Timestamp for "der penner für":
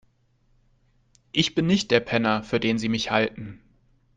1.91-2.59